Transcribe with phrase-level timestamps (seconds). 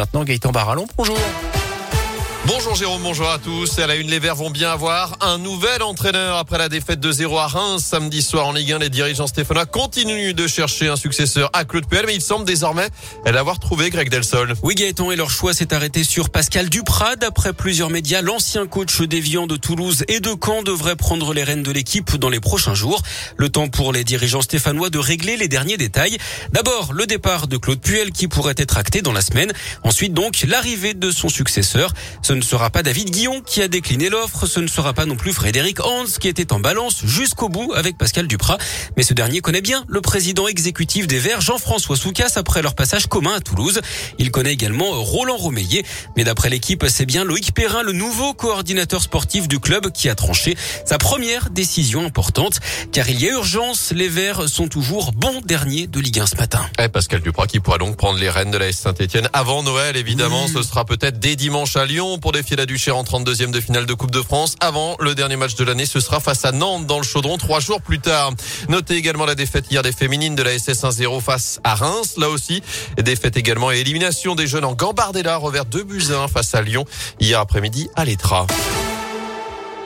[0.00, 0.86] maintenant Gaëtan Barallon.
[0.96, 1.18] Bonjour.
[2.46, 3.78] Bonjour Jérôme, bonjour à tous.
[3.78, 7.12] À la une, les Verts vont bien avoir un nouvel entraîneur après la défaite de
[7.12, 8.78] 0 à Reims samedi soir en Ligue 1.
[8.78, 12.88] Les dirigeants stéphanois continuent de chercher un successeur à Claude Puel, mais il semble désormais
[13.26, 14.54] l'avoir trouvé Greg Delsol.
[14.62, 17.16] Oui Gaëtan et leur choix s'est arrêté sur Pascal Duprat.
[17.16, 21.62] D'après plusieurs médias, l'ancien coach déviant de Toulouse et de Caen devrait prendre les rênes
[21.62, 23.02] de l'équipe dans les prochains jours.
[23.36, 26.16] Le temps pour les dirigeants stéphanois de régler les derniers détails.
[26.52, 29.52] D'abord, le départ de Claude Puel qui pourrait être acté dans la semaine.
[29.84, 31.92] Ensuite donc, l'arrivée de son successeur.
[32.30, 34.46] Ce ne sera pas David Guillon qui a décliné l'offre.
[34.46, 37.98] Ce ne sera pas non plus Frédéric Hans qui était en balance jusqu'au bout avec
[37.98, 38.56] Pascal Duprat.
[38.96, 43.08] Mais ce dernier connaît bien le président exécutif des Verts, Jean-François Soucas, après leur passage
[43.08, 43.80] commun à Toulouse.
[44.18, 45.84] Il connaît également Roland Romeillet.
[46.16, 50.14] Mais d'après l'équipe, c'est bien Loïc Perrin, le nouveau coordinateur sportif du club, qui a
[50.14, 52.60] tranché sa première décision importante.
[52.92, 53.90] Car il y a urgence.
[53.90, 56.60] Les Verts sont toujours bons derniers de Ligue 1 ce matin.
[56.78, 59.96] Et Pascal Duprat qui pourra donc prendre les rênes de la S Saint-Etienne avant Noël,
[59.96, 60.46] évidemment.
[60.46, 63.86] Ce sera peut-être dès dimanche à Lyon pour défier la Duchère en 32e de finale
[63.86, 64.56] de Coupe de France.
[64.60, 67.60] Avant le dernier match de l'année, ce sera face à Nantes dans le Chaudron trois
[67.60, 68.32] jours plus tard.
[68.68, 72.14] Notez également la défaite hier des féminines de la SS 1-0 face à Reims.
[72.16, 72.62] Là aussi,
[73.02, 76.84] défaite également et élimination des jeunes en Gambardella revers 2 buts 1 face à Lyon
[77.20, 78.46] hier après-midi à l'Etra.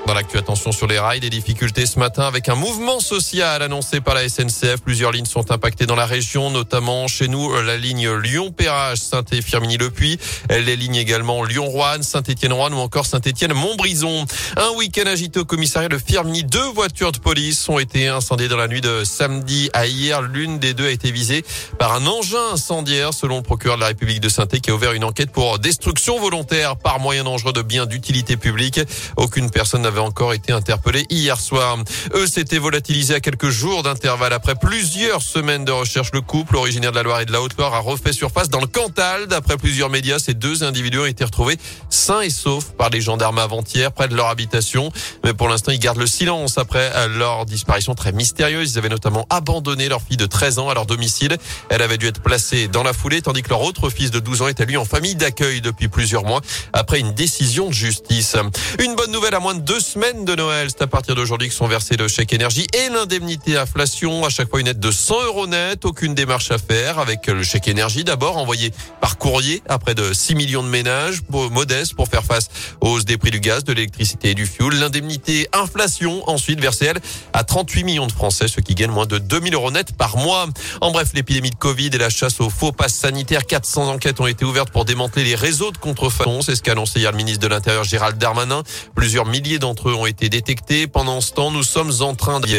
[0.07, 4.03] Dans l'actu, attention sur les rails, des difficultés ce matin avec un mouvement social annoncé
[4.03, 4.83] par la SNCF.
[4.85, 10.19] Plusieurs lignes sont impactées dans la région, notamment chez nous la ligne Lyon-Perrache, Saint-Firminy-le-Puy.
[10.51, 14.27] Les lignes également Lyon-Roanne, Saint-Étienne-Roanne ou encore Saint-Étienne-Montbrison.
[14.59, 16.45] Un week-end agité au commissariat de Firminy.
[16.45, 20.21] Deux voitures de police ont été incendiées dans la nuit de samedi à hier.
[20.21, 21.47] L'une des deux a été visée
[21.79, 24.93] par un engin incendiaire, selon le procureur de la République de saint qui a ouvert
[24.93, 28.81] une enquête pour destruction volontaire par moyen dangereux de biens d'utilité publique.
[29.17, 31.79] Aucune personne n'a avait encore été interpellé hier soir.
[32.15, 34.33] Eux s'étaient volatilisés à quelques jours d'intervalle.
[34.33, 37.75] Après plusieurs semaines de recherche, le couple, originaire de la Loire et de la Haute-Loire,
[37.75, 39.29] a refait surface dans le Cantal.
[39.29, 41.59] D'après plusieurs médias, ces deux individus ont été retrouvés
[41.91, 44.91] sains et saufs par les gendarmes avant-hier près de leur habitation.
[45.23, 48.73] Mais pour l'instant, ils gardent le silence après leur disparition très mystérieuse.
[48.73, 51.37] Ils avaient notamment abandonné leur fille de 13 ans à leur domicile.
[51.69, 54.43] Elle avait dû être placée dans la foulée, tandis que leur autre fils de 12
[54.43, 56.41] ans était lui en famille d'accueil depuis plusieurs mois
[56.73, 58.35] après une décision de justice.
[58.83, 60.69] Une bonne nouvelle à moins de deux semaine de Noël.
[60.71, 64.25] C'est à partir d'aujourd'hui que sont versés le chèque énergie et l'indemnité inflation.
[64.25, 65.85] À chaque fois une aide de 100 euros net.
[65.85, 70.13] Aucune démarche à faire avec le chèque énergie d'abord envoyé par courrier à près de
[70.13, 72.49] 6 millions de ménages modestes pour faire face
[72.81, 74.75] aux hausses des prix du gaz, de l'électricité et du fioul.
[74.75, 77.01] L'indemnité inflation ensuite versée elle
[77.35, 80.47] à 38 millions de Français, ceux qui gagnent moins de 2000 euros net par mois.
[80.81, 84.27] En bref, l'épidémie de Covid et la chasse aux faux passes sanitaires, 400 enquêtes ont
[84.27, 86.41] été ouvertes pour démanteler les réseaux de contrefaçon.
[86.41, 88.63] C'est ce qu'a annoncé hier le ministre de l'Intérieur Gérald Darmanin.
[88.95, 90.87] Plusieurs milliers d'entre eux ont été détectés.
[90.87, 92.57] Pendant ce temps, nous sommes en train d'y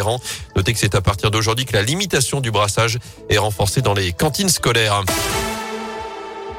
[0.55, 2.99] Notez que c'est à partir d'aujourd'hui que la limitation du brassage
[3.29, 5.03] est renforcée dans les cantines scolaires.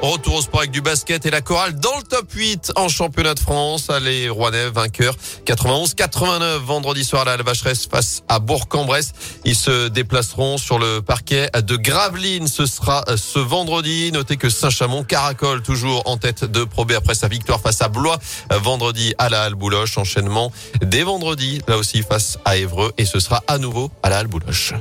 [0.01, 3.33] Retour au sport avec du basket et la chorale dans le top 8 en championnat
[3.33, 3.89] de France.
[3.89, 5.15] Allez, Rouennais, vainqueur
[5.45, 9.13] 91-89 vendredi soir à la Vacheresse face à Bourg-en-Bresse.
[9.43, 12.47] Ils se déplaceront sur le parquet de Gravelines.
[12.47, 14.11] Ce sera ce vendredi.
[14.11, 18.19] Notez que Saint-Chamond caracole toujours en tête de Pro après sa victoire face à Blois
[18.51, 19.97] vendredi à la Halle Bouloche.
[19.97, 24.19] Enchaînement dès vendredi, là aussi face à Évreux et ce sera à nouveau à la
[24.19, 24.73] Halle Bouloche.